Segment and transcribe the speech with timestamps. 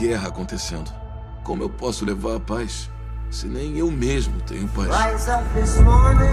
[0.00, 0.90] guerra acontecendo.
[1.44, 2.88] Como eu posso levar a paz
[3.30, 4.88] se nem eu mesmo tenho paz?
[4.88, 6.26] Rise up this morning,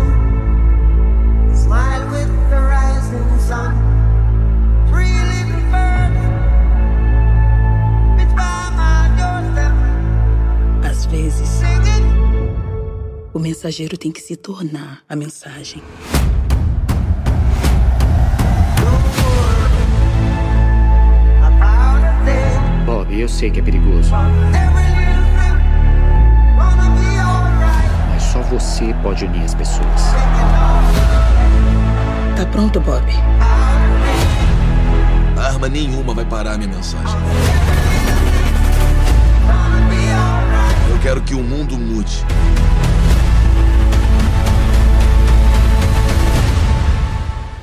[1.54, 3.75] smile with the rising sun.
[4.89, 6.16] Free little bird,
[8.21, 9.73] it's by my doorstep.
[10.89, 11.61] Às vezes,
[13.34, 15.84] o mensageiro tem que se tornar a mensagem.
[23.18, 24.12] Eu sei que é perigoso.
[28.12, 30.02] Mas só você pode unir as pessoas.
[32.36, 33.03] Tá pronto, Bob?
[35.36, 37.20] Arma nenhuma vai parar a minha mensagem.
[40.92, 42.23] Eu quero que o mundo mude.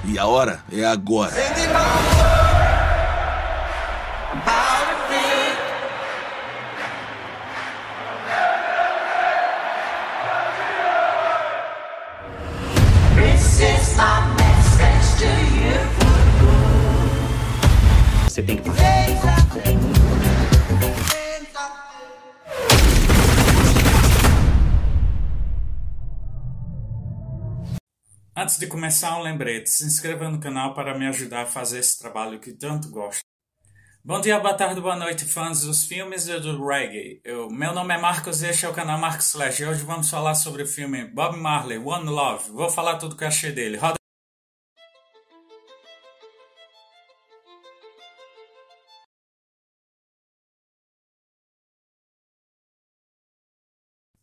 [0.04, 1.32] E a hora é agora.
[28.44, 31.98] Antes de começar, um lembrete: se inscreva no canal para me ajudar a fazer esse
[31.98, 33.22] trabalho que tanto gosto.
[34.04, 37.22] Bom dia, boa tarde, boa noite, fãs dos filmes e do reggae.
[37.24, 39.62] Eu, meu nome é Marcos e este é o canal Marcos Slash.
[39.62, 42.50] E hoje vamos falar sobre o filme Bob Marley, One Love.
[42.50, 43.78] Vou falar tudo que eu achei dele.
[43.78, 44.03] Roda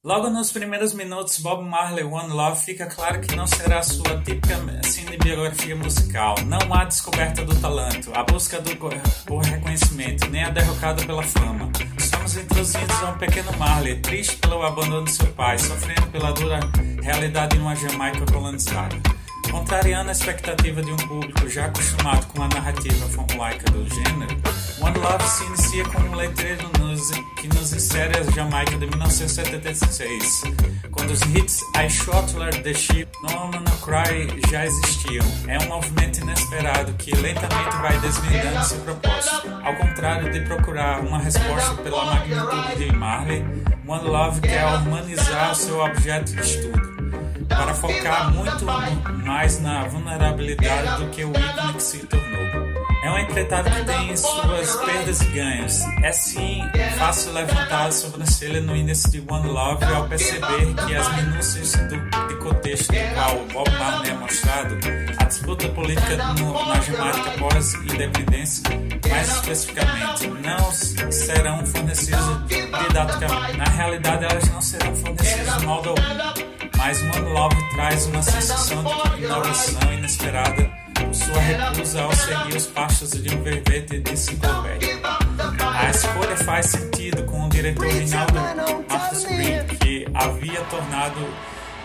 [0.04, 4.58] Logo nos primeiros minutos, Bob Marley One Love fica claro que não será sua típica
[4.84, 6.34] cinebiografia musical.
[6.48, 8.76] Não há descoberta do talento, a busca do,
[9.28, 11.70] por reconhecimento, nem a derrocada pela fama.
[12.00, 16.60] Somos introduzidos a um pequeno Marley, triste pelo abandono de seu pai, sofrendo pela dura
[17.04, 19.21] realidade de uma Jamaica colonizada.
[19.52, 24.42] Contrariando a expectativa de um público já acostumado com a narrativa formulaica do gênero,
[24.80, 30.44] One Love se inicia com um letreiro nos, que nos insere a Jamaica de 1976,
[30.90, 35.26] quando os hits I Shot the Ship, No No Cry já existiam.
[35.48, 39.52] É um movimento inesperado que lentamente vai desvendando seu propósito.
[39.64, 43.46] Ao contrário de procurar uma resposta pela magnitude de Marley,
[43.86, 46.91] One Love quer humanizar seu objeto de estudo
[47.56, 48.66] para focar muito
[49.24, 52.42] mais na vulnerabilidade do que o ícone que se tornou.
[53.04, 55.82] É um empreitada que tem suas perdas e ganhos.
[56.04, 56.62] É sim
[57.00, 62.28] fácil levantar a sobrancelha no início de One Love ao perceber que as minúcias do,
[62.28, 64.78] de contexto do qual Bob Marley é mostrado,
[65.18, 68.64] a disputa política no, na pós-independência,
[69.10, 70.72] mais especificamente, não
[71.12, 73.58] serão fornecidas didaticamente.
[73.58, 76.51] Na realidade, elas não serão fornecidas de modo algum
[76.82, 78.84] mas One Love traz uma sensação
[79.16, 85.00] de inovação inesperada por sua recusa ao seguir os passos de um verbete de enciclopédia.
[85.60, 88.34] A escolha faz sentido com o diretor Rinaldo
[88.90, 91.20] Marcus Green, que havia tornado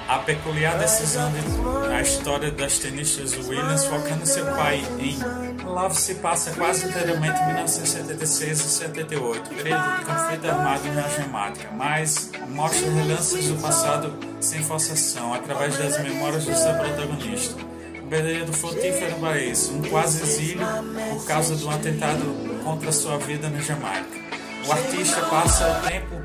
[0.08, 5.18] a peculiar decisão de, na história das tenistas Williams focando seu pai em
[5.64, 11.70] Love se passa quase inteiramente em 1976 e 78, período de conflito armado na Jamaica,
[11.76, 17.60] mas mostra relances do passado sem forçação, através das memórias do seu protagonista.
[18.02, 20.64] Um período frutífero para isso, um quase exílio
[21.10, 24.06] por causa de um atentado contra sua vida na Jamaica.
[24.66, 26.22] O artista passa o tempo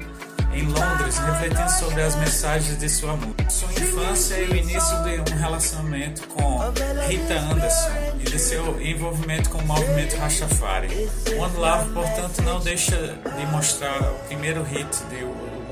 [0.53, 3.49] em Londres, refletindo sobre as mensagens de sua música.
[3.49, 6.59] Sua infância e o início de um relacionamento com
[7.07, 7.89] Rita Anderson
[8.19, 11.09] e de seu envolvimento com o movimento Rastafari.
[11.39, 15.23] One Love, portanto, não deixa de mostrar o primeiro hit de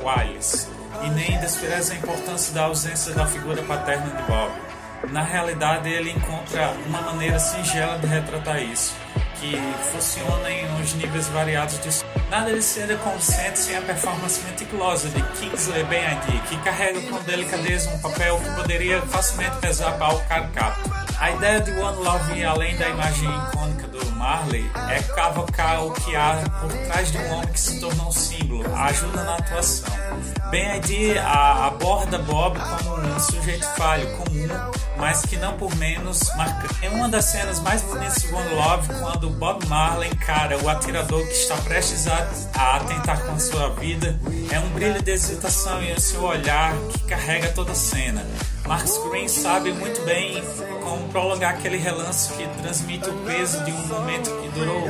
[0.04, 0.68] Wiles
[1.04, 4.52] e nem despreza a importância da ausência da figura paterna de Bob.
[5.12, 8.96] Na realidade, ele encontra uma maneira singela de retratar isso
[9.40, 9.58] que
[9.92, 11.90] funciona em uns níveis variados de
[12.30, 17.90] Nada de ser consciente sem a performance meticulosa de Kingsley Ben-Adir, que carrega com delicadeza
[17.90, 20.99] um papel que poderia facilmente pesar para o caricato.
[21.20, 26.16] A ideia de One Love além da imagem icônica do Marley é cavocar o que
[26.16, 29.94] há por trás de um homem que se tornou um símbolo, ajuda na atuação.
[30.50, 34.48] Ben-Adir aborda Bob como um sujeito falho, comum,
[34.98, 36.86] mas que não por menos marcante.
[36.86, 41.22] É uma das cenas mais bonitas de One Love quando Bob Marley encara o atirador
[41.28, 44.18] que está prestes a, a atentar com a sua vida.
[44.50, 48.26] É um brilho de hesitação em seu olhar que carrega toda a cena.
[48.70, 50.44] Marcus Green sabe muito bem
[50.84, 54.84] como prolongar aquele relance que transmite o peso de um momento que durou.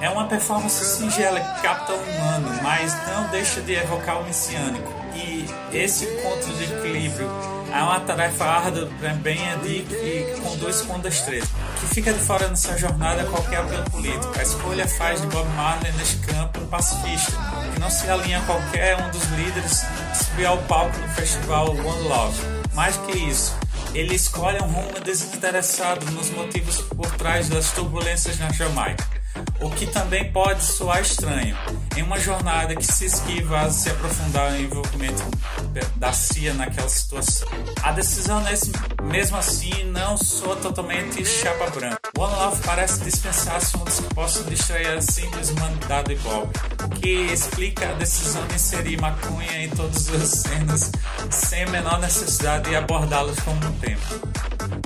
[0.00, 4.92] É uma performance singela que capta o humano, mas não deixa de evocar o messiânico.
[5.14, 7.30] E esse encontro de equilíbrio
[7.76, 11.48] é uma tarefa árdua para Ben Adi que conduz com destreza.
[11.80, 14.32] Que fica de fora nessa jornada qualquer apelo político.
[14.38, 17.32] A escolha faz de Bob Marley neste campo um pacifista,
[17.74, 21.70] que não se alinha a qualquer um dos líderes que subiu ao palco no festival
[21.70, 22.40] One Love.
[22.72, 23.54] Mais que isso,
[23.94, 29.16] ele escolhe um rumo desinteressado nos motivos por trás das turbulências na Jamaica
[29.60, 31.56] o que também pode soar estranho.
[31.96, 35.22] Em uma jornada que se esquiva a se aprofundar no envolvimento
[35.96, 37.48] da CIA naquela situação.
[37.82, 38.70] A decisão, nesse,
[39.02, 41.98] mesmo assim, não soa totalmente chapa branca.
[42.18, 46.50] One Love parece dispensar assuntos que possam distrair a simples de Bob,
[46.84, 50.92] o que explica a decisão de inserir maconha em todas as cenas
[51.30, 54.85] sem a menor necessidade de abordá-los como um tempo.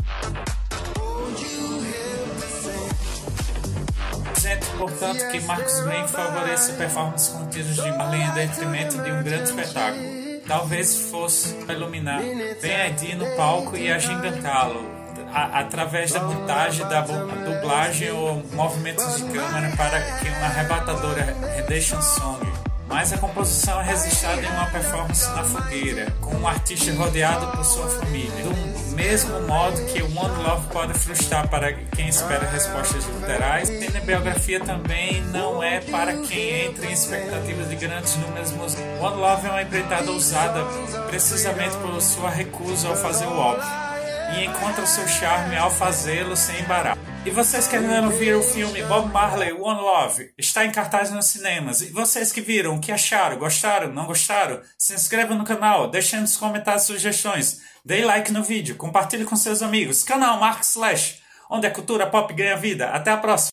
[4.81, 10.21] Portanto, que Marcos Green favoreça performances contínuas de Marlene em detrimento de um grande espetáculo.
[10.47, 12.21] Talvez fosse iluminar
[12.61, 14.85] bem Edi no palco e agigantá-lo,
[15.33, 22.70] através da montagem, da dublagem ou movimentos de câmera para que uma arrebatadora Redemption Song
[22.91, 27.47] mas a composição é registrada em uma performance na fogueira, com o um artista rodeado
[27.57, 28.43] por sua família.
[28.43, 34.59] Do mesmo modo que One Love pode frustrar para quem espera respostas literais, a biografia
[34.59, 39.01] também não é para quem entra em expectativas de grandes números musicais.
[39.01, 40.65] One Love é uma empreitada usada
[41.09, 43.69] precisamente por sua recusa ao fazer o óbvio
[44.37, 47.10] e encontra seu charme ao fazê-lo sem embaraço.
[47.23, 51.11] E vocês que ainda não viram o filme Bob Marley One Love, está em cartaz
[51.11, 51.83] nos cinemas.
[51.83, 53.37] E vocês que viram, o que acharam?
[53.37, 53.93] Gostaram?
[53.93, 54.63] Não gostaram?
[54.79, 59.63] Se inscreva no canal, deixem nos comentários sugestões, dê like no vídeo, compartilhe com seus
[59.63, 60.03] amigos.
[60.03, 61.21] Canal Mark Slash,
[61.51, 62.89] onde a cultura pop ganha vida.
[62.89, 63.49] Até a próxima!